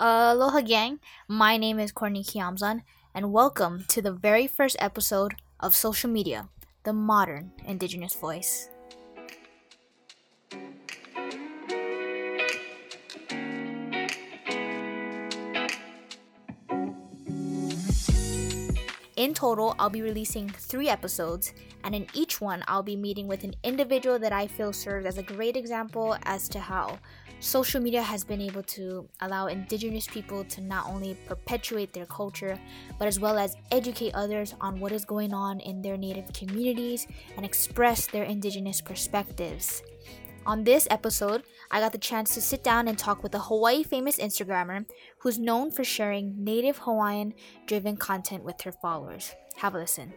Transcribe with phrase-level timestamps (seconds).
[0.00, 1.00] Aloha, gang.
[1.26, 6.50] My name is Courtney Kiamzan, and welcome to the very first episode of Social Media,
[6.84, 8.68] the modern Indigenous voice.
[19.16, 21.52] In total, I'll be releasing three episodes,
[21.82, 25.18] and in each one, I'll be meeting with an individual that I feel serves as
[25.18, 27.00] a great example as to how
[27.40, 32.58] social media has been able to allow Indigenous people to not only perpetuate their culture,
[32.98, 37.06] but as well as educate others on what is going on in their native communities
[37.36, 39.82] and express their Indigenous perspectives.
[40.46, 43.82] On this episode, I got the chance to sit down and talk with a Hawaii
[43.82, 44.86] famous Instagrammer
[45.18, 47.34] who's known for sharing native Hawaiian
[47.66, 49.34] driven content with her followers.
[49.56, 50.14] Have a listen.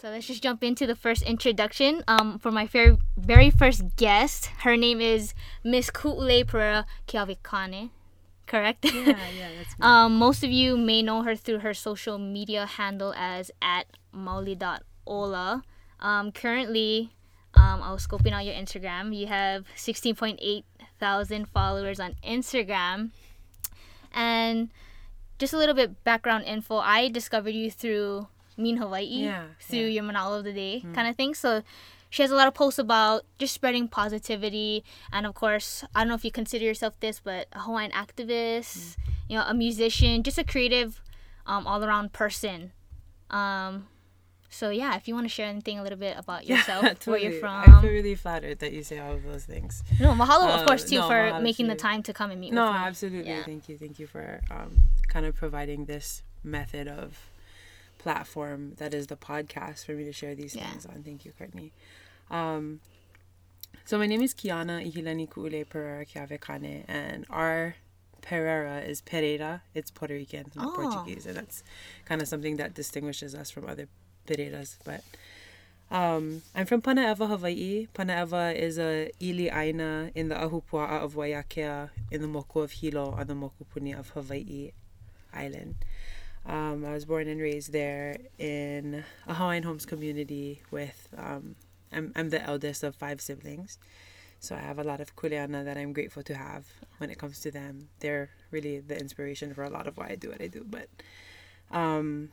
[0.00, 2.04] So let's just jump into the first introduction.
[2.06, 5.34] Um, for my very, very first guest, her name is
[5.64, 7.90] Miss Ku'ule Pereira Keawekane.
[8.46, 8.84] Correct?
[8.84, 9.82] Yeah, yeah, that's me.
[9.82, 15.64] um, most of you may know her through her social media handle as at mauli.ola.
[15.98, 17.10] Um, currently,
[17.54, 19.12] um, I was scoping out your Instagram.
[19.12, 20.62] You have 16.8
[21.00, 23.10] thousand followers on Instagram.
[24.14, 24.70] And
[25.40, 26.76] just a little bit background info.
[26.76, 29.86] I discovered you through Mean Hawaii, Yeah, through yeah.
[29.86, 31.34] your Mana'o of the Day kind of thing.
[31.34, 31.62] So
[32.10, 34.82] she has a lot of posts about just spreading positivity.
[35.12, 38.96] And of course, I don't know if you consider yourself this, but a Hawaiian activist,
[39.28, 41.00] you know, a musician, just a creative,
[41.46, 42.72] um, all around person.
[43.30, 43.88] Um,
[44.50, 47.32] so yeah, if you want to share anything a little bit about yourself, where you're
[47.38, 47.62] from.
[47.66, 49.82] I feel really flattered that you say all of those things.
[50.00, 52.40] No, mahalo, of Uh, course, too, no, for mahalo making the time to come and
[52.40, 52.78] meet No, with me.
[52.78, 53.30] No, absolutely.
[53.30, 53.44] Yeah.
[53.44, 53.76] Thank you.
[53.76, 57.28] Thank you for um, kind of providing this method of
[57.98, 60.68] platform that is the podcast for me to share these Yeah.
[60.70, 61.02] things on.
[61.02, 61.72] Thank you, Courtney.
[62.30, 62.80] Um,
[63.84, 67.74] so my name is Kiana Ihilani Ku'ule Pereira Keawekane, and our
[68.22, 69.62] Pereira is Pereira.
[69.74, 70.76] It's Puerto Rican, not Oh.
[70.82, 71.62] Portuguese, and that's
[72.04, 73.88] kind of something that distinguishes us from other
[74.26, 74.76] Pereiras.
[74.84, 75.02] But
[75.90, 77.86] um, I'm from Panaewa, Hawaii.
[77.94, 83.12] Panaewa is a ili aina in the Ahupua'a of Waiakea in the Moku of Hilo
[83.12, 84.72] on the Mokupuni of Hawaii
[85.32, 85.76] Island.
[86.46, 91.56] Um, I was born and raised there in a Hawaiian homes community with, um,
[91.92, 93.78] I'm, I'm the eldest of five siblings.
[94.40, 96.66] So I have a lot of kuleana that I'm grateful to have
[96.98, 97.88] when it comes to them.
[98.00, 100.64] They're really the inspiration for a lot of why I do what I do.
[100.68, 100.88] But
[101.70, 102.30] um,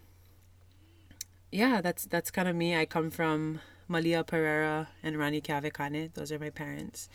[1.51, 2.75] yeah, that's that's kind of me.
[2.75, 6.13] I come from Malia Pereira and Rani Keawekane.
[6.13, 7.09] Those are my parents.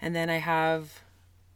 [0.00, 1.00] And then I have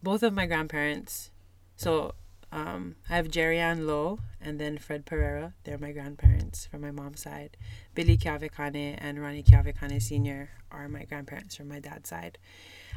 [0.02, 1.30] both of my grandparents.
[1.76, 2.14] So
[2.52, 5.54] um, I have Jerry Ann Lowe and then Fred Pereira.
[5.64, 7.56] They're my grandparents from my mom's side.
[7.94, 10.50] Billy Keawekane and Ronnie Keawekane Sr.
[10.70, 12.38] are my grandparents from my dad's side.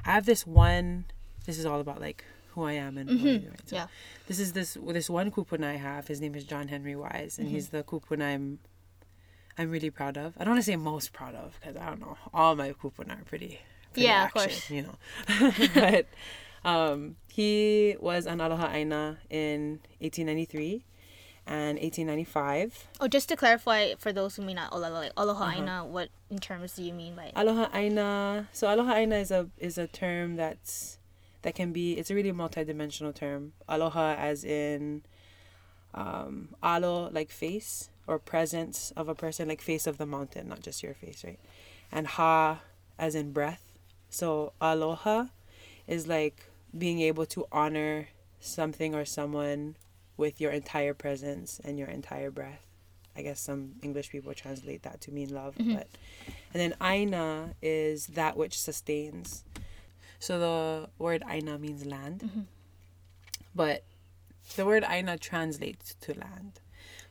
[0.06, 1.06] I have this one,
[1.46, 3.69] this is all about like who I am and what I do, right?
[3.69, 3.88] So Yeah.
[4.28, 6.08] This is this this one kupuna I have.
[6.08, 8.59] His name is John Henry Wise, and he's the kupuna I'm
[9.58, 10.34] I'm really proud of.
[10.38, 12.18] I don't want to say most proud of because I don't know.
[12.34, 13.59] All my kupuna are pretty,
[13.94, 14.70] pretty Yeah, of course.
[14.70, 14.96] you know.
[15.75, 16.08] but
[16.66, 20.85] um, he was an Aloha Aina in 1893
[21.46, 22.88] and 1895.
[23.01, 25.57] Oh, just to clarify for those who may not aloha, like aloha Uh-huh.
[25.62, 27.31] aina, what in terms do you mean by?
[27.35, 28.47] Aloha Aina.
[28.53, 30.97] So Aloha Aina is a is a term that's
[31.41, 31.94] that can be.
[32.00, 33.52] It's a really multidimensional term.
[33.68, 35.02] Aloha, as in
[35.94, 40.62] um, alo, like face or presence of a person, like face of the mountain, not
[40.62, 41.40] just your face, right?
[41.91, 42.62] And ha,
[42.97, 43.63] as in breath.
[44.09, 45.25] So aloha
[45.88, 46.46] is like
[46.78, 48.07] being able to honor
[48.39, 49.75] something or someone
[50.17, 52.66] with your entire presence and your entire breath.
[53.16, 55.88] I guess some English people translate that to mean love, but
[56.53, 59.44] and then aina is that which sustains.
[60.19, 62.47] So the word aina means land,
[63.53, 63.84] but
[64.55, 66.59] the word aina translates to land.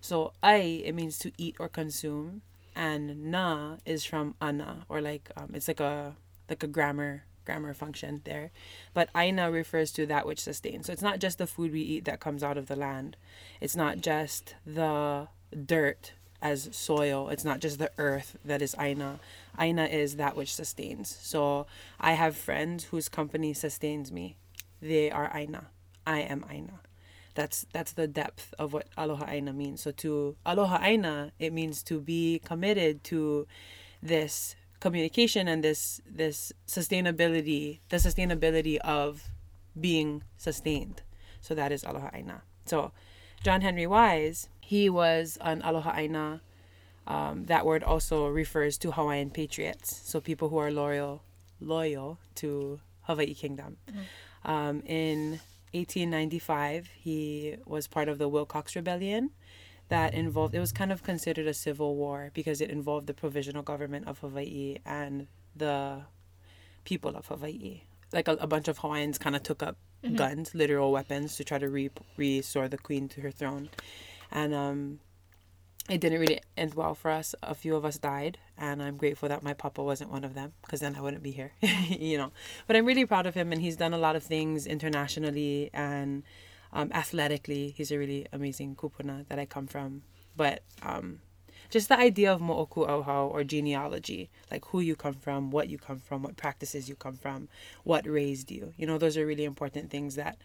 [0.01, 2.43] So ai it means to eat or consume,
[2.75, 6.17] and na is from ana or like um, it's like a
[6.49, 8.51] like a grammar grammar function there.
[8.95, 10.87] But aina refers to that which sustains.
[10.87, 13.17] So it's not just the food we eat that comes out of the land.
[13.61, 15.29] It's not just the
[15.67, 17.29] dirt as soil.
[17.29, 19.21] It's not just the earth that is aina.
[19.59, 21.17] Aina is that which sustains.
[21.23, 21.67] So
[22.01, 24.37] I have friends whose company sustains me.
[24.81, 25.69] They are aina.
[26.07, 26.81] I am aina.
[27.35, 29.83] That's that's the depth of what aloha aina means.
[29.83, 33.47] So to aloha aina, it means to be committed to
[34.03, 39.31] this communication and this this sustainability, the sustainability of
[39.79, 41.03] being sustained.
[41.41, 42.43] So that is aloha aina.
[42.67, 42.91] So
[43.45, 46.43] John Henry Wise, he was an aloha aina.
[47.07, 51.23] Um, that word also refers to Hawaiian patriots, so people who are loyal
[51.61, 53.77] loyal to Hawaii Kingdom.
[54.45, 55.41] Um, in
[55.73, 59.31] 1895, he was part of the Wilcox Rebellion
[59.93, 63.63] that involved, it was kind of considered a civil war because it involved the provisional
[63.63, 66.03] government of Hawaii and the
[66.85, 67.83] people of Hawaii.
[68.13, 70.17] Like a, a bunch of Hawaiians kind of took up Mm-hmm.
[70.17, 73.71] guns, literal weapons, to try to re- restore the queen to her throne.
[74.33, 74.99] And um,
[75.89, 77.37] it didn't really end well for us.
[77.41, 80.55] A few of us died, and I'm grateful that my papa wasn't one of them
[80.63, 81.53] because then I wouldn't be here,
[81.89, 82.33] you know.
[82.67, 86.25] But I'm really proud of him, and he's done a lot of things internationally and
[86.73, 87.75] um, athletically.
[87.77, 90.03] He's a really amazing kupuna that I come from.
[90.37, 91.21] But um,
[91.71, 95.79] just the idea of mo'oku auhau or genealogy, like who you come from, what you
[95.79, 97.49] come from, what practices you come from,
[97.85, 98.73] what raised you.
[98.77, 100.39] You know, those are really important things that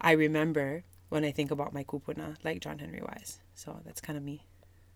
[0.00, 3.40] I remember when I think about my kupuna, like John Henry Wise.
[3.54, 4.44] So that's kind of me.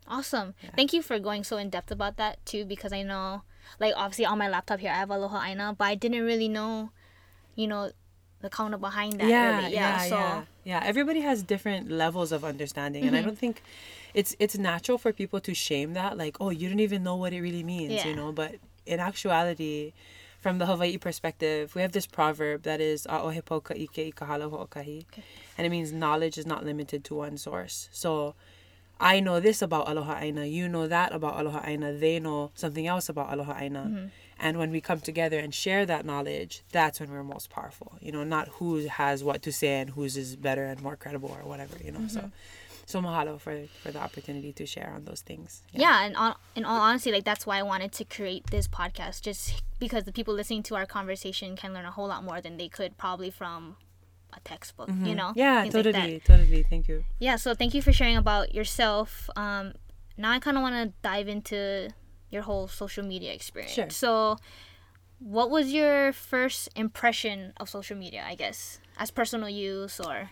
[0.07, 0.55] Awesome.
[0.75, 3.43] Thank you for going so in depth about that too, because I know,
[3.79, 6.91] like, obviously on my laptop here, I have Aloha Aina, but I didn't really know,
[7.55, 7.93] you know,
[8.43, 9.29] the kaona behind that.
[9.29, 9.75] yeah, really.
[9.75, 10.81] yeah, so, yeah, yeah.
[10.85, 13.29] Everybody has different levels of understanding, and I mm-hmm.
[13.29, 13.63] don't think
[14.13, 16.19] it's it's natural for people to shame that.
[16.19, 18.09] Like, oh, you don't even know what it really means, Yeah.
[18.09, 18.33] you know.
[18.33, 19.93] But in actuality,
[20.41, 24.27] from the Hawaii perspective, we have this proverb that is "A'ohe po ike i ka
[24.27, 25.07] hala ho'okahi,"
[25.57, 27.89] and it means knowledge is not limited to one source.
[27.93, 28.35] So.
[29.01, 32.87] I know this about Aloha Aina, you know that about Aloha Aina, they know something
[32.87, 33.81] else about Aloha Aina.
[33.81, 34.07] Mm-hmm.
[34.39, 37.97] And when we come together and share that knowledge, that's when we're most powerful.
[38.01, 41.31] You know, not who has what to say and whose is better and more credible
[41.31, 42.07] or whatever, you know.
[42.09, 42.31] So
[42.87, 45.63] so mahalo for for the opportunity to share on those things.
[45.73, 49.23] yeah, and on, in all honesty, like that's why I wanted to create this podcast,
[49.23, 52.57] just because the people listening to our conversation can learn a whole lot more than
[52.57, 53.77] they could probably from
[54.33, 54.89] a textbook.
[54.89, 55.29] You know?
[55.31, 55.39] Mm-hmm.
[55.39, 56.63] Yeah, Things like totally, totally.
[56.69, 57.05] Thank you.
[57.19, 59.29] Yeah, so thank you for sharing about yourself.
[59.37, 59.75] Um,
[60.17, 61.91] now I kind of want to dive into
[62.33, 63.75] your whole social media experience.
[63.77, 63.91] Sure.
[63.91, 64.39] So,
[65.21, 68.25] what was your first impression of social media?
[68.27, 70.31] I guess as personal use, or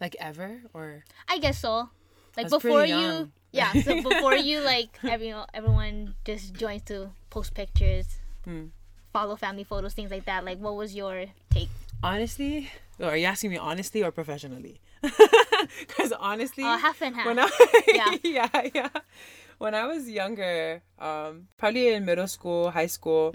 [0.00, 1.88] Like ever or I guess so.
[2.36, 3.72] Like before you, yeah.
[3.82, 8.06] So before you, like every everyone just joins to post pictures,
[8.44, 8.66] Hmm.
[9.12, 10.44] follow family photos, things like that.
[10.44, 11.68] Like, what was your take?
[12.02, 14.80] honestly, or are you asking me honestly or professionally?
[15.86, 17.26] Because honestly, Uh, half and half.
[17.26, 17.48] when I
[17.92, 18.16] Yeah.
[18.24, 18.88] yeah yeah
[19.60, 23.34] when I was younger, um, probably in middle school, high school,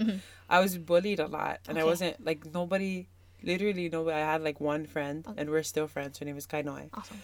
[0.49, 1.89] I was bullied a lot, and I Mm-hmm.
[1.89, 3.07] Wasn't like nobody.
[3.43, 4.15] Literally, nobody.
[4.17, 6.17] I had like one friend, and we're still friends.
[6.17, 6.89] Her name is Kainoi.
[6.95, 7.21] Awesome.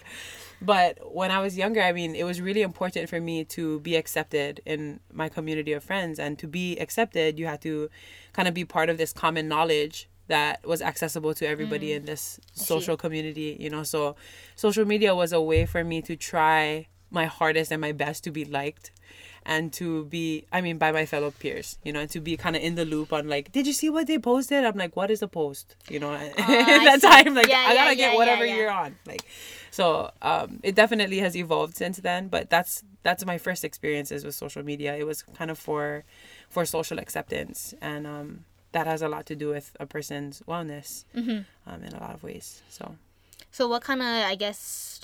[0.61, 3.95] But when I was younger, I mean, it was really important for me to be
[3.95, 6.19] accepted in my community of friends.
[6.19, 7.89] And to be accepted, you had to
[8.33, 12.39] kind of be part of this common knowledge that was accessible to everybody in this
[12.53, 13.81] social community, you know.
[13.81, 14.15] So
[14.55, 18.31] social media was a way for me to try my hardest and my best to
[18.31, 18.91] be liked
[19.45, 22.55] and to be i mean by my fellow peers you know and to be kind
[22.55, 24.63] of in the loop on like did you see what they posted?
[24.63, 25.75] I'm like what is a post?
[25.89, 27.07] You know at I that see.
[27.07, 29.25] time like Yeah, i gotta yeah, get yeah, whatever you're on like
[29.71, 34.35] so um it definitely has evolved since then but that's that's my first experiences with
[34.35, 34.95] social media.
[34.95, 36.03] It was kind of for
[36.49, 41.03] for social acceptance and um that has a lot to do with a person's wellness
[41.15, 41.39] Mm-hmm.
[41.69, 42.95] um, in a lot of ways so.
[43.51, 45.01] So what kind of I guess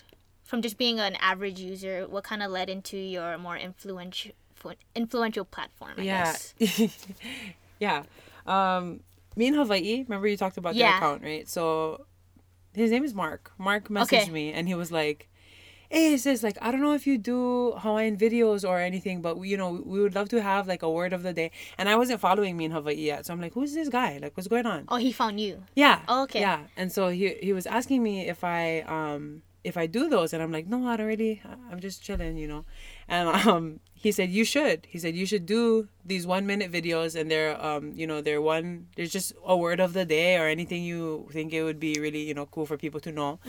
[0.48, 4.32] from just being an average user, what kind of led into your more influential
[4.96, 5.96] influential platform?
[5.98, 6.54] I yeah guess.
[7.80, 8.04] yeah
[8.48, 9.02] um
[9.36, 10.88] me in hawaii remember you talked about Yeah.
[10.90, 12.06] their account right so
[12.74, 14.32] his name is mark mark messaged Okay.
[14.32, 15.30] me and he was like
[15.90, 19.38] hey it says like i don't know if you do hawaiian videos or anything but
[19.38, 21.88] we, you know we would love to have like a word of the day and
[21.88, 24.48] i wasn't following me in hawaii yet so i'm like who's this guy like what's
[24.48, 25.64] going on Oh, he found you.
[25.76, 26.02] yeah.
[26.08, 26.40] Oh, okay.
[26.42, 26.60] Yeah.
[26.76, 30.42] And so he he was asking me if I um if I do those and
[30.42, 32.66] I'm like, no, I don't really I'm just chilling, you know.
[33.08, 34.86] And um he said you should.
[34.90, 38.42] He said you should do these one minute videos and they're um you know they're
[38.42, 41.96] one there's just a word of the day or anything you think it would be
[42.00, 43.40] really you know cool for people to know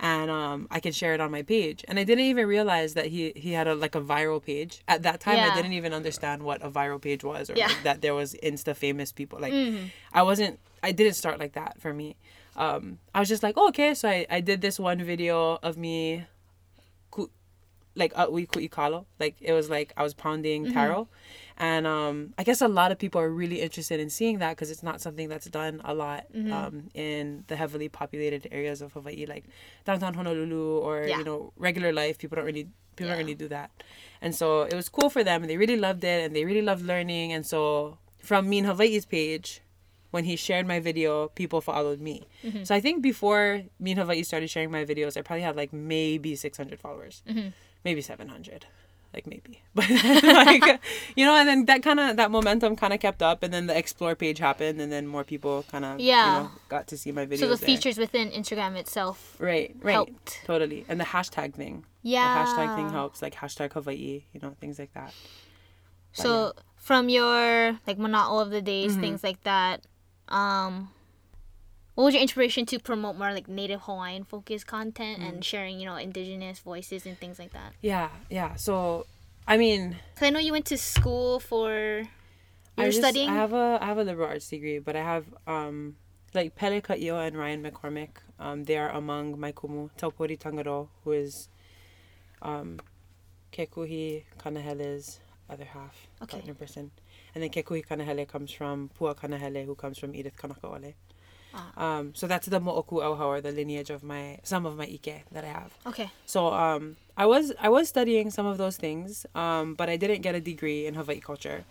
[0.00, 3.06] and um I can share it on my page and I didn't even realize that
[3.06, 5.52] he he had a like a viral page at that time Yeah.
[5.52, 7.68] I didn't even understand what a viral page was or Yeah.
[7.68, 9.86] like, that there was insta famous people like Mm-hmm.
[10.12, 12.16] I wasn't I didn't start like that for me.
[12.56, 15.76] Um, I was just like, oh, okay, so I, I did this one video of
[15.76, 16.24] me
[17.94, 18.26] like uh.
[19.20, 20.72] Like it was like I was pounding Mm-hmm.
[20.74, 21.08] taro.
[21.58, 24.70] And um, I guess a lot of people are really interested in seeing that because
[24.70, 26.52] it's not something that's done a lot Mm-hmm.
[26.52, 29.44] um, in the heavily populated areas of Hawaii, like
[29.84, 31.18] downtown Honolulu or Yeah.
[31.18, 32.16] you know regular life.
[32.18, 33.12] People don't really people Yeah.
[33.16, 33.70] don't really do that,
[34.22, 36.62] and so it was cool for them, and they really loved it, and they really
[36.62, 39.60] loved learning, and so from me in Hawaii's page,
[40.12, 42.22] when he shared my video, people followed me.
[42.44, 42.62] Mm-hmm.
[42.64, 45.72] So I think before me and Hawaii started sharing my videos, I probably had like
[45.72, 47.48] maybe 600 followers, Mm-hmm.
[47.84, 48.66] maybe 700.
[49.14, 50.80] like maybe, but like
[51.18, 53.66] you know, and then that kind of that momentum kind of kept up, and then
[53.68, 56.16] the explore page happened, and then more people kind of Yeah.
[56.24, 57.40] you know, got to see my videos.
[57.44, 57.66] So the there.
[57.70, 60.40] features within Instagram itself right, right, helped.
[60.46, 62.24] totally, and the hashtag thing, Yeah.
[62.24, 65.12] the hashtag thing helps, like hashtag Hawaii, you know, things like that.
[66.12, 69.00] So from your like Mana'o of the days, Mm-hmm.
[69.04, 69.86] things like that,
[70.28, 70.90] um
[71.94, 75.28] what was your inspiration to promote more like native Hawaiian focused content Mm.
[75.28, 77.74] and sharing, you know, indigenous voices and things like that?
[77.82, 78.54] Yeah, yeah.
[78.54, 79.04] So,
[79.46, 82.08] I mean, Cause I know you went to school for you
[82.78, 83.28] I just- studying.
[83.28, 85.96] I have a I have a liberal arts degree, but I have um
[86.32, 88.24] like Pele Ka'io and Ryan McCormick.
[88.40, 89.90] Um, they are among my kumu.
[89.98, 91.48] Taupouri Tangaro, who is
[92.40, 92.80] um
[93.52, 96.38] Kekuhi Kanahele's other half Okay.
[96.38, 96.90] partner person,
[97.34, 100.94] and then Kekuhi Kanahele comes from Pua Kanahele, who comes from Edith Kanakaole.
[101.54, 101.98] Ah.
[101.98, 105.24] Um, so that's the Mo'oku Auha, or the lineage of my some of my ike
[105.32, 105.72] that I have.
[105.86, 106.10] okay.
[106.24, 110.22] So um, I was I was studying some of those things, um, but I didn't
[110.22, 111.64] get a degree in Hawaii culture.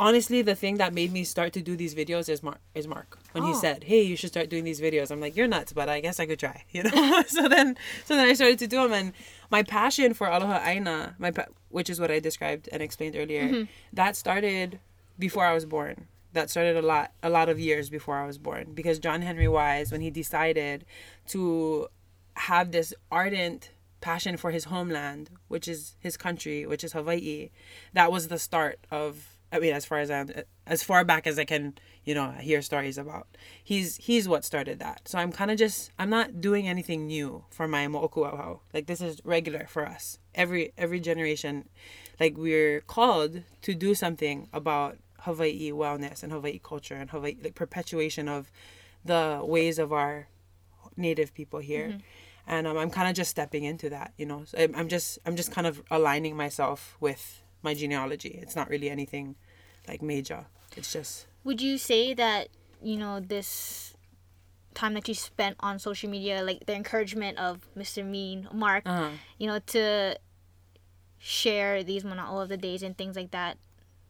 [0.00, 2.58] Honestly, the thing that made me start to do these videos is Mark.
[2.74, 3.60] Is Mark when he Oh.
[3.60, 6.18] said, "Hey, you should start doing these videos." I'm like, "You're nuts," but I guess
[6.18, 6.64] I could try.
[6.72, 7.22] You know.
[7.28, 9.12] so then, so then I started to do them, and
[9.50, 13.68] my passion for Aloha Aina, my pa- which is what I described and explained earlier,
[13.92, 14.80] that started
[15.22, 16.08] before I was born.
[16.32, 19.46] That started a lot, a lot of years before I was born, because John Henry
[19.46, 20.84] Wise, when he decided
[21.28, 21.86] to
[22.34, 27.50] have this ardent passion for his homeland, which is his country, which is Hawaii,
[27.92, 29.38] that was the start of.
[29.54, 30.30] I mean, as far as I'm,
[30.66, 31.74] as far back as I can,
[32.04, 33.26] you know, hear stories about.
[33.62, 35.06] He's he's what started that.
[35.10, 38.60] So I'm kind of just I'm not doing anything new for my mo'oku auhau.
[38.74, 40.18] Like this is regular for us.
[40.34, 41.68] Every every generation,
[42.18, 47.54] like we're called to do something about Hawaii wellness and Hawaii culture and Hawaii like
[47.54, 48.50] perpetuation of
[49.04, 50.28] the ways of our
[50.96, 51.98] native people here.
[52.46, 54.42] And um, i'm kind of just stepping into that you know?
[54.44, 58.38] So I'm, I'm just i'm just kind of aligning myself with my genealogy.
[58.42, 59.36] It's not really anything
[59.86, 60.46] like major.
[60.76, 62.48] It's just Would you say that,
[62.82, 63.94] you know, this
[64.74, 68.04] time that you spent on social media, like the encouragement of Mr.
[68.04, 70.18] Mean, Mark, uh you know, to
[71.18, 73.56] share these all of the days and things like that,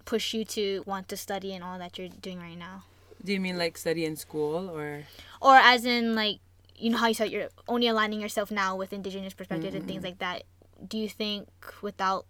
[0.04, 2.84] push you to want to study and all that you're doing right now?
[3.24, 5.04] do you mean like study in school or?
[5.40, 6.38] Or as in, like,
[6.76, 9.98] you know how you said you're only aligning yourself now with indigenous perspectives and things
[9.98, 10.06] mm-hmm.
[10.06, 10.42] like that.
[10.86, 11.48] Do you think
[11.80, 12.26] without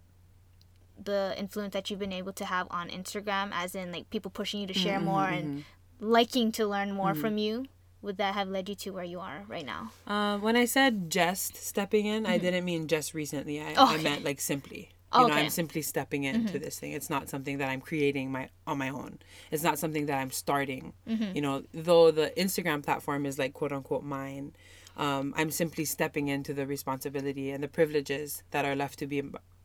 [1.01, 4.61] the influence that you've been able to have on Instagram, as in like people pushing
[4.61, 6.11] you to share mm-hmm, more and mm-hmm.
[6.11, 7.65] liking to learn more from you,
[8.03, 9.91] would that have led you to where you are right now?
[10.05, 13.61] uh, when i said just stepping in i didn't mean just recently.
[13.61, 16.91] I, Oh, I meant like simply You know i'm simply stepping into this thing.
[16.93, 19.19] It's not something that i'm creating my on my own.
[19.51, 20.93] It's not something that i'm starting.
[21.35, 24.53] You know though the instagram platform is like quote unquote mine
[24.97, 29.21] um, i'm simply stepping into the responsibility and the privileges that are left to be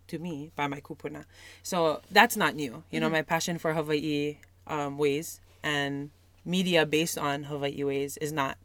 [0.09, 1.25] to me by my kupuna.
[1.63, 2.83] So that's not new.
[2.91, 6.11] You know my passion for hawaii um, ways and
[6.45, 8.57] media based on hawaii ways is not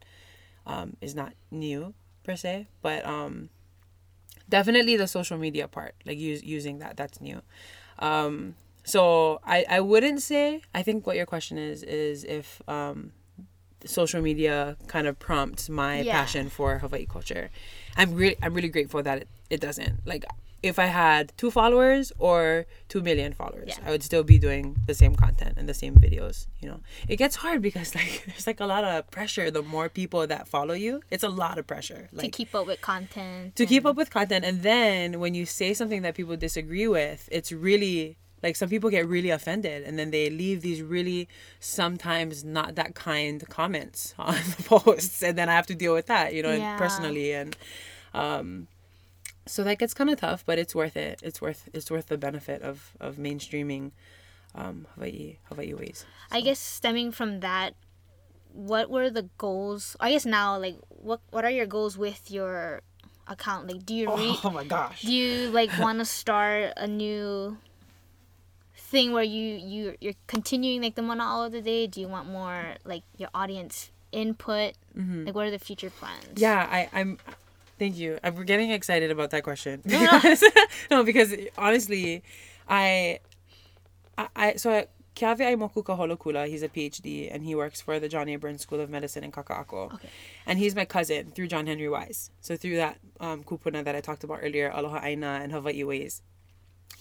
[0.65, 3.49] um, is not new per se but um,
[4.49, 7.41] definitely the social media part like use, using that that's new.
[7.99, 13.13] Um so i i wouldn't say i think what your question is is if um
[13.85, 16.11] social media kind of prompts my Yeah.
[16.19, 17.49] passion for hawaii culture.
[17.95, 20.05] I'm really i'm really grateful that it, it doesn't.
[20.05, 20.25] Like
[20.63, 23.79] if i had two followers or two million followers Yeah.
[23.85, 27.17] i would still be doing the same content and the same videos you know it
[27.17, 30.73] gets hard because like there's like a lot of pressure the more people that follow
[30.73, 33.55] you it's a lot of pressure like to keep up with content.
[33.55, 37.27] to keep up with content and then when you say something that people disagree with
[37.31, 41.29] it's really like some people get really offended and then they leave these really
[41.59, 46.07] sometimes not that kind comments on the posts and then i have to deal with
[46.07, 46.77] that you know Yeah.
[46.77, 47.55] personally and
[48.13, 48.67] um
[49.45, 52.17] so that gets kind of tough but it's worth it it's worth it's worth the
[52.17, 53.91] benefit of of mainstreaming
[54.55, 57.75] um hawaii hawaii ways I guess stemming from that,
[58.53, 59.95] what were the goals?
[59.99, 62.81] I guess now, like, what what are your goals with your
[63.27, 63.67] account?
[63.67, 67.57] Like, do you re- oh my gosh do you like want to start a new
[68.75, 71.87] thing where you you you're continuing like the Mana'o of the day?
[71.87, 74.73] Do you want more like your audience input?
[75.25, 76.25] Like, what are the future plans?
[76.25, 76.41] Mm-hmm.
[76.41, 77.17] Yeah, I, I'm.
[77.83, 78.17] Thank you.
[78.23, 79.81] I'm getting excited about that question.
[79.83, 80.07] no.
[80.21, 80.43] Because,
[80.91, 82.23] no, because honestly,
[82.69, 83.19] I,
[84.17, 84.87] I, I so I,
[85.17, 88.37] Keawe Aimoku Kaholokula, he's a PhD and he works for the John A.
[88.37, 89.95] Burns School of Medicine in Kaka'ako.
[89.95, 90.07] Okay.
[90.45, 92.31] And he's my cousin through John Henry Wise.
[92.39, 96.21] So through that um, kupuna that I talked about earlier, Aloha Aina and Hawaii Ways,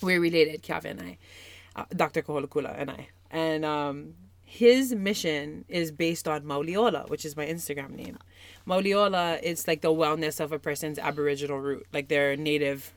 [0.03, 1.19] we're related, Keawe and I,
[1.77, 2.23] uh, Dr.
[2.23, 3.07] Kaholokula and I.
[3.31, 4.15] And um,
[4.53, 8.19] his mission is based on Mauliola, which is my Instagram name.
[8.67, 12.93] Mauliola is like the wellness of a person's aboriginal root, like their native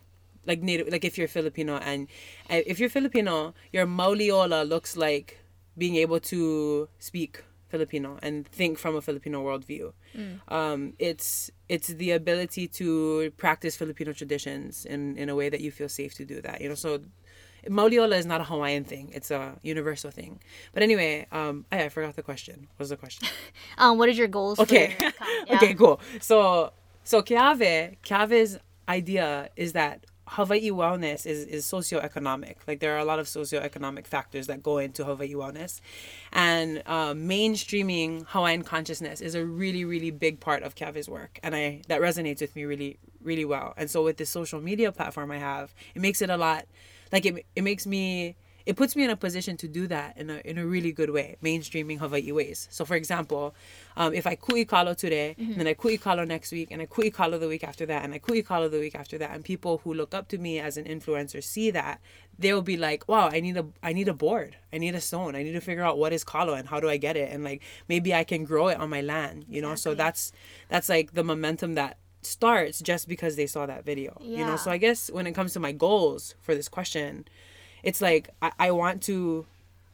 [0.45, 2.09] like native like if you're Filipino and
[2.49, 5.39] uh, if you're Filipino, your Mauliola looks like
[5.77, 9.93] being able to speak Filipino and think from a Filipino worldview.
[10.49, 15.71] Um, it's it's the ability to practice Filipino traditions in, in a way that you
[15.71, 16.59] feel safe to do that.
[16.59, 16.99] You know, so
[17.67, 20.39] Mauliola is not a Hawaiian thing; it's a universal thing.
[20.73, 22.67] But anyway, um, I, I forgot the question.
[22.75, 23.27] What was the question?
[23.77, 24.59] Um, what is your goals?
[24.59, 24.95] Okay.
[24.97, 25.13] For your?
[25.47, 25.55] Yeah.
[25.55, 25.99] okay, cool.
[26.21, 26.71] So
[27.03, 28.57] so Keawe, Keawe's
[28.87, 32.55] idea is that Hawaii wellness is, is socioeconomic.
[32.67, 35.81] Like there are a lot of socioeconomic factors that go into Hawaii wellness.
[36.33, 41.39] And uh, mainstreaming Hawaiian consciousness is a really, really big part of Keawe's work.
[41.43, 43.73] And I that resonates with me really, really well.
[43.77, 46.65] And so with this social media platform I have, it makes it a lot
[47.15, 50.29] like it, it makes me it puts me in a position to do that in
[50.29, 52.67] a, in a really good way, mainstreaming Hawaii ways.
[52.71, 53.53] So, for example,
[53.95, 56.87] um, if I kui kalo today, and then I kui kalo next week, and I
[56.87, 59.43] kui kalo the week after that, and I kui kalo the week after that, and
[59.43, 62.01] people who look up to me as an influencer see that,
[62.39, 65.35] they'll be like, "Wow, I need a I need a board, I need a stone,
[65.35, 67.43] I need to figure out what is kalo and how do I get it, and
[67.43, 70.31] like maybe I can grow it on my land, you know." So that's
[70.69, 74.55] that's like the momentum that starts just because they saw that video, you know.
[74.55, 77.25] So I guess when it comes to my goals for this question,
[77.83, 79.45] it's like I, I want to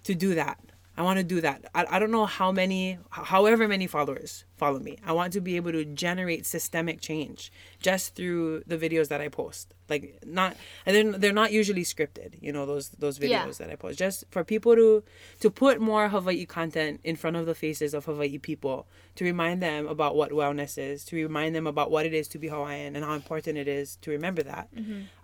[0.03, 0.59] to do that
[0.97, 1.59] i want to do that.
[1.73, 4.97] I, I don't know how many however many followers follow me.
[5.05, 9.29] I want to be able to generate systemic change just through the videos that i
[9.29, 9.73] post.
[9.89, 10.55] Like not
[10.85, 13.51] and they're, they're not usually scripted you know those those videos Yeah.
[13.59, 13.97] that i post.
[13.99, 15.03] Just for people to
[15.39, 19.61] to put more hawaii content in front of the faces of hawaii people to remind
[19.63, 22.95] them about what wellness is to remind them about what it is to be hawaiian
[22.95, 24.67] and how important it is to remember that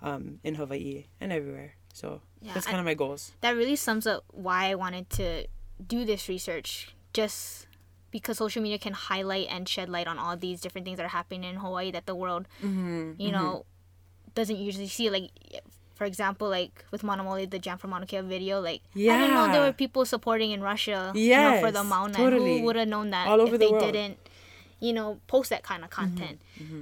[0.02, 1.74] um, in hawaii and everywhere.
[1.94, 3.32] So Yeah, that's I- kind of my goals.
[3.42, 5.48] that really sums up why I wanted to
[5.86, 6.96] do this research.
[7.14, 7.68] Just
[8.12, 11.10] because social media can highlight and shed light on all these different things that are
[11.10, 13.66] happening in Hawaii that the world, Mm-hmm, you know,
[14.36, 15.10] doesn't usually see.
[15.10, 15.32] Like,
[15.96, 19.14] for example, like with Mana Maoli, the Jam for Mauna Kea video, like yeah.
[19.14, 22.14] I didn't know there were people supporting in Russia, you know, for the Yes, Mauna.
[22.14, 22.60] totally.
[22.60, 23.92] Who would have known that All over if the they world.
[23.94, 24.18] didn't,
[24.80, 26.42] you know, post that kind of Mm-hmm, content?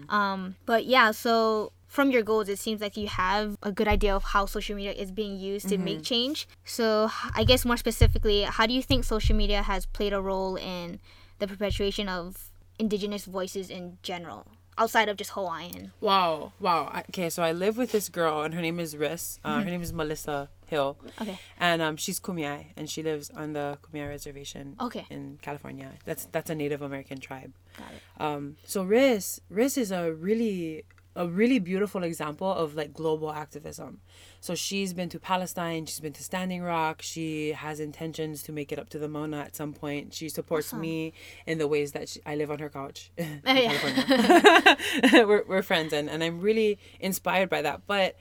[0.10, 4.14] Um, but yeah, so from your goals, it seems like you have a good idea
[4.20, 5.86] of how social media is being used to Mm-hmm.
[5.90, 6.38] make change.
[6.78, 10.56] So, I guess more specifically, how do you think social media has played a role
[10.58, 11.00] in
[11.40, 12.26] the perpetuation of
[12.78, 14.42] indigenous voices in general,
[14.78, 15.92] outside of just Hawaiian?
[16.02, 16.82] Wow, wow.
[17.10, 19.40] Okay, so I live with this girl, and her name is Riss.
[19.46, 21.38] Uh, Her name is Melissa Hill, Okay.
[21.68, 25.06] and um, she's Kumeyaay, and she lives on the Kumeyaay Reservation Okay.
[25.10, 25.90] in California.
[26.08, 27.52] That's that's a Native American tribe.
[27.80, 28.02] Got it.
[28.26, 30.84] Um, so Riz, Riz is a really
[31.16, 34.02] a really beautiful example of like global activism.
[34.42, 38.72] So she's been to Palestine, she's been to Standing Rock, she has intentions to make
[38.72, 40.14] it up to the Mauna at some point.
[40.14, 40.82] She supports Awesome.
[40.82, 41.14] me
[41.46, 43.12] in the ways that she, I live on her couch
[45.14, 47.82] we're, we're friends and, and I'm really inspired by that.
[47.88, 48.18] But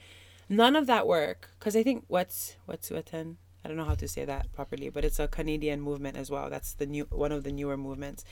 [0.48, 3.36] none of that work, because I think what's what's Wet'suwet'en?
[3.64, 6.50] I don't know how to say that properly, but it's a Canadian movement as well.
[6.50, 8.24] That's the new one of the newer movements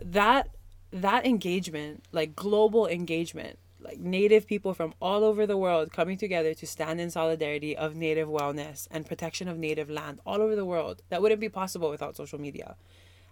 [0.00, 0.48] that
[0.92, 6.54] that engagement like global engagement like native people from all over the world coming together
[6.54, 10.64] to stand in solidarity of native wellness and protection of native land all over the
[10.64, 12.76] world that wouldn't be possible without social media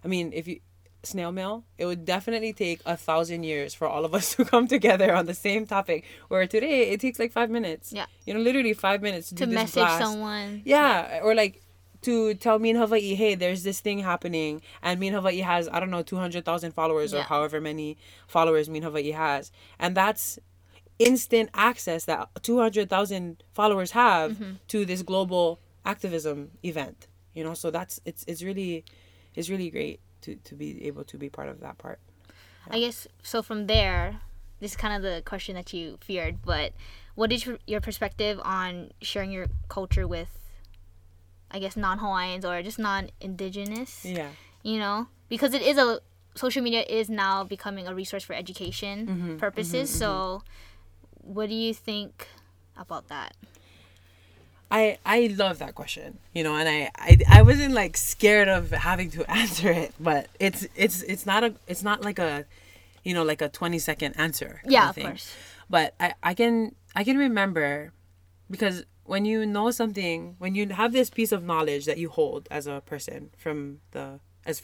[0.03, 0.59] i mean if you
[1.03, 4.67] snail mail it would definitely take a thousand years for all of us to come
[4.67, 8.05] together on the same topic where today it takes like five minutes Yeah.
[8.25, 10.03] you know literally five minutes to, To do this message blast.
[10.03, 10.61] someone.
[10.63, 11.61] Yeah, or like
[12.01, 15.67] to tell me in Hawaii, hey, there's this thing happening, and me in Hawaii has
[15.69, 19.51] I don't know two hundred thousand followers or however many followers me in Hawaii has,
[19.79, 20.39] and that's
[20.99, 24.51] instant access that two hundred thousand followers have Mm-hmm.
[24.69, 27.07] to this global activism event.
[27.33, 28.83] You know, so that's it's it's really
[29.35, 31.99] it's really great to to be able to be part of that part.
[32.69, 33.41] I guess so.
[33.41, 34.21] From there,
[34.59, 36.73] this is kind of the question that you feared, but
[37.15, 40.37] what is your perspective on sharing your culture with,
[41.51, 44.05] I guess, non Hawaiians or just non indigenous?
[44.05, 44.29] Yeah.
[44.63, 45.99] You know, because it is a
[46.35, 49.89] social media is now becoming a resource for education Mm-hmm, purposes.
[49.89, 50.43] So,
[51.21, 52.27] what do you think
[52.77, 53.35] about that?
[54.69, 58.71] I I love that question, you know, and I, I I wasn't like scared of
[58.71, 62.45] having to answer it, but it's it's it's not a it's not like a,
[63.03, 64.61] you know, like a twenty second answer.
[64.65, 65.07] Yeah, of thing.
[65.07, 65.33] course.
[65.69, 67.91] But I I can I can remember,
[68.49, 72.47] because when you know something, when you have this piece of knowledge that you hold
[72.49, 74.61] as a person from the as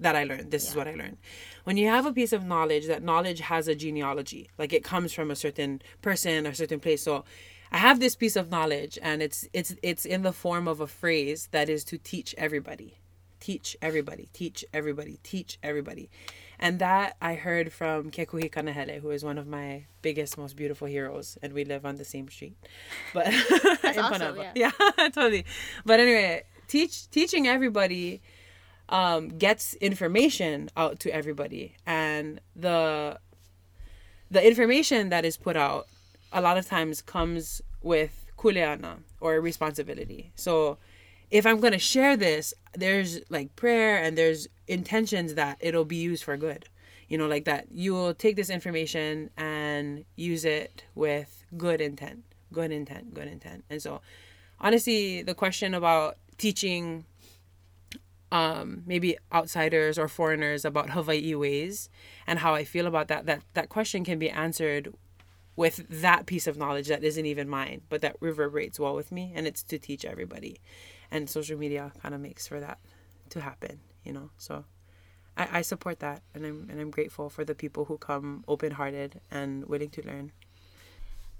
[0.00, 0.50] that I learned.
[0.50, 1.18] This is what I learned.
[1.62, 4.50] When you have a piece of knowledge, that knowledge has a genealogy.
[4.58, 7.00] Like it comes from a certain person or certain place.
[7.00, 7.24] So
[7.70, 10.88] I have this piece of knowledge and it's it's it's in the form of a
[10.88, 12.98] phrase that is to teach everybody.
[13.38, 16.10] Teach everybody, teach everybody, teach everybody.
[16.58, 20.86] And that I heard from Kekuhi Kanahele, who is one of my biggest, most beautiful
[20.86, 22.56] heroes, and we live on the same street.
[23.14, 23.26] But
[23.82, 24.52] That's awesome, yeah.
[24.54, 25.44] yeah, totally.
[25.84, 28.22] But anyway, teach teaching everybody
[28.88, 33.18] um, gets information out to everybody, and the
[34.30, 35.86] the information that is put out
[36.32, 40.32] a lot of times comes with kuleana or responsibility.
[40.34, 40.78] So
[41.30, 46.24] if I'm gonna share this, there's like prayer and there's intentions that it'll be used
[46.24, 46.68] for good.
[47.08, 52.24] You know, like that you will take this information and use it with good intent,
[52.52, 53.64] good intent, good intent.
[53.70, 54.00] And so,
[54.60, 57.04] honestly, the question about teaching
[58.32, 61.88] um, maybe outsiders or foreigners about Hawaii ways
[62.26, 64.92] and how I feel about that, that that question can be answered
[65.54, 69.32] with that piece of knowledge that isn't even mine, but that reverberates well with me,
[69.34, 70.60] and it's to teach everybody.
[71.10, 72.78] And social media kind of makes for that
[73.30, 74.30] to happen, you know.
[74.38, 74.64] So
[75.36, 78.72] I, I support that, and I'm and I'm grateful for the people who come open
[78.72, 80.32] hearted and willing to learn.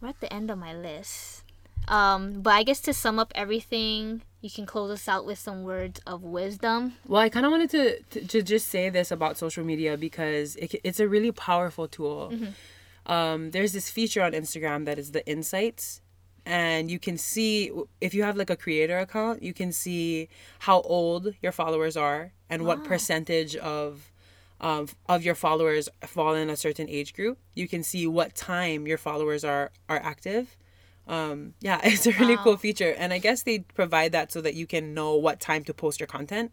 [0.00, 1.42] We're at the end of my list.
[1.88, 5.62] Um, but I guess to sum up everything, you can close us out with some
[5.62, 6.94] words of wisdom.
[7.06, 10.56] Well, I kind of wanted to, to to just say this about social media because
[10.56, 12.32] it, it's a really powerful tool.
[13.06, 16.00] Um, there's this feature on Instagram that is the insights,
[16.46, 20.28] and you can see if you have like a creator account, you can see
[20.60, 24.12] how old your followers are and what percentage of
[24.60, 27.36] um, of your followers fall in a certain age group.
[27.54, 30.56] You can see what time your followers are are active.
[31.08, 34.54] Um, yeah, it's a really cool feature, and I guess they provide that so that
[34.54, 36.52] you can know what time to post your content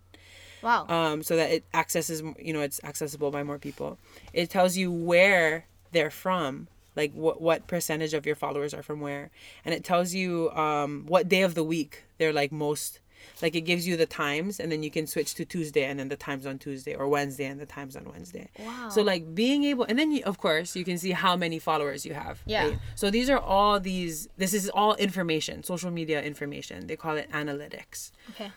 [0.62, 0.88] Wow.
[0.88, 3.97] um, so that it accesses you know it's accessible by more people
[4.32, 8.99] it tells you where they're from like what what percentage of your followers are from
[9.01, 9.32] where
[9.65, 12.99] and it tells you um, what day of the week they're like most
[13.41, 16.10] like it gives you the times and then you can switch to tuesday and then
[16.10, 18.89] the times on tuesday or wednesday and the times on wednesday Wow.
[18.89, 22.06] so like being able and then you, of course you can see how many followers
[22.06, 22.73] you have Yeah.
[22.95, 27.32] so these are all these this is all information social media information they call it
[27.32, 28.51] analytics okay.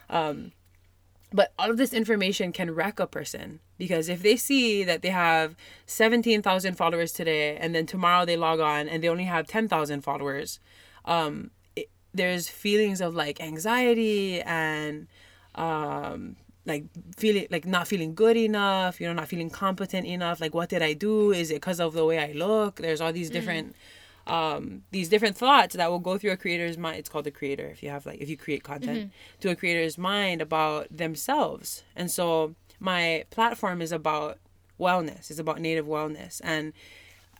[1.32, 5.10] But all of this information can wreck a person because if they see that they
[5.10, 10.00] have 17,000 followers today and then tomorrow they log on and they only have 10,000
[10.02, 10.60] followers,
[11.04, 15.08] um, it, there's feelings of like anxiety and
[15.56, 16.84] um, like
[17.16, 20.40] feeling like not feeling good enough, you know, not feeling competent enough.
[20.40, 21.32] Like, what did I do?
[21.32, 22.76] Is it because of the way I look?
[22.76, 23.74] There's all these different
[24.26, 26.98] um, these different thoughts that will go through a creator's mind.
[26.98, 29.96] It's called a creator if you have like if you create content to a creator's
[29.98, 31.84] mind about themselves.
[31.94, 34.38] And so my platform is about
[34.78, 35.30] wellness.
[35.30, 36.72] It's about native wellness, and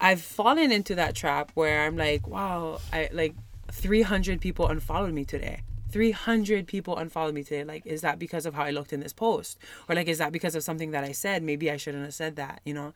[0.00, 3.34] I've fallen into that trap where I'm like, wow, I like
[3.72, 5.62] 300 people unfollowed me today.
[5.96, 7.64] 300 people unfollowed me today.
[7.64, 9.56] Like, is that because of how I looked in this post?
[9.88, 11.42] Or, like, is that because of something that I said?
[11.42, 12.92] Maybe I shouldn't have said that, you know?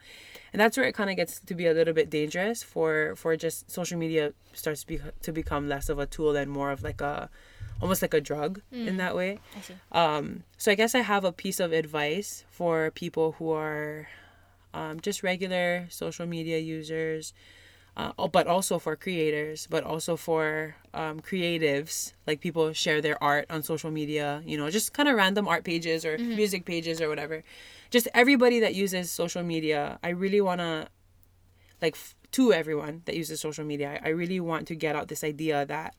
[0.52, 3.34] And that's where it kind of gets to be a little bit dangerous for, for
[3.36, 6.82] just social media starts to, be, to become less of a tool and more of
[6.82, 7.30] like a,
[7.80, 9.38] almost like a drug in that way.
[9.56, 9.74] I see.
[9.92, 14.08] Um, so I guess I have a piece of advice for people who are
[14.74, 17.32] um, just regular social media users,
[18.18, 22.12] uh, but also for creators, but also for um, creatives.
[22.26, 25.64] Like people share their art on social media, you know, just kind of random art
[25.64, 27.42] pages or music pages or whatever.
[27.90, 30.88] Just everybody that uses social media, I really want to,
[31.82, 35.08] like, f- to everyone that uses social media, I I really want to get out
[35.08, 35.92] this idea that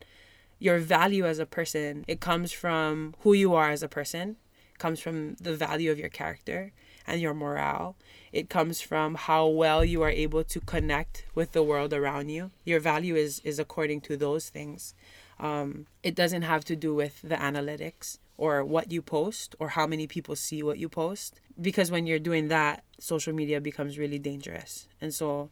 [0.60, 4.38] your value as a person it comes from who you are as a person
[4.78, 6.72] comes from the value of your character
[7.08, 7.96] and your morale.
[8.32, 12.52] It comes from how well you are able to connect with the world around you.
[12.66, 14.94] Your value is is according to those things.
[15.40, 19.88] Um, it doesn't have to do with the analytics or what you post or how
[19.88, 24.20] many people see what you post because when you're doing that social media becomes really
[24.20, 24.88] dangerous.
[25.00, 25.50] And so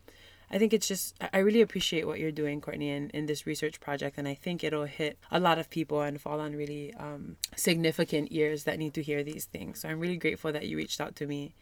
[0.52, 3.80] I think it's just I- really appreciate what you're doing, Courtney, in, in this research
[3.80, 7.38] project, and I think it'll hit a lot of people and fall on really um,
[7.56, 9.82] significant ears that need to hear these things.
[9.82, 11.54] So I'm really grateful that you reached out to me,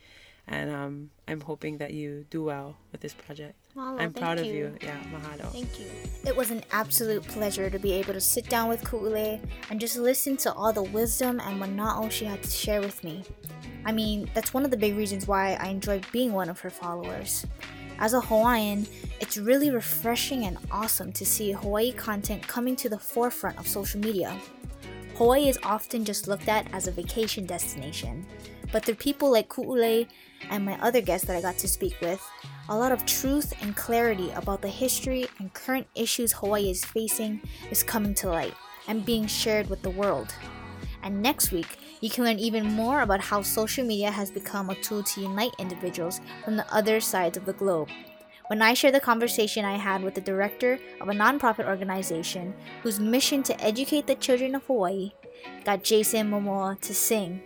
[0.48, 3.56] and um, I'm hoping that you do well with this project.
[3.76, 4.64] Mahalo, I'm proud thank of you.
[4.64, 4.78] you.
[4.82, 5.52] Yeah, mahalo.
[5.52, 5.88] Thank you.
[6.26, 9.98] It was an absolute pleasure to be able to sit down with Ku'ule and just
[9.98, 13.24] listen to all the wisdom and mana'o she had to share with me.
[13.86, 16.70] I mean, that's one of the big reasons why I enjoy being one of her
[16.70, 17.46] followers.
[18.00, 18.86] As a Hawaiian,
[19.20, 24.00] it's really refreshing and awesome to see Hawaii content coming to the forefront of social
[24.00, 24.40] media.
[25.16, 28.24] Hawaii is often just looked at as a vacation destination,
[28.72, 30.08] but through people like Ku'ule
[30.52, 32.24] and my other guests that I got to speak with,
[32.70, 37.42] a lot of truth and clarity about the history and current issues Hawaii is facing
[37.72, 38.54] is coming to light
[38.88, 40.34] and being shared with the world.
[41.02, 44.76] And next week, You can learn even more about how social media has become a
[44.76, 47.90] tool to unite individuals from the other sides of the globe.
[48.48, 53.00] When I share the conversation I had with the director of a nonprofit organization whose
[53.00, 55.12] mission to educate the children of Hawaii
[55.66, 57.42] got Jason Momoa to sing.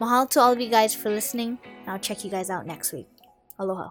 [0.00, 2.92] Mahalo to all of you guys for listening, and I'll check you guys out next
[2.92, 3.08] week.
[3.58, 3.90] Aloha.